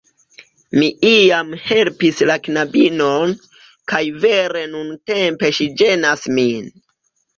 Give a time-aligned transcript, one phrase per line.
[0.77, 3.35] Mi iam helpis la knabinon,
[3.93, 6.73] kaj vere nuntempe ŝi ĝenas min.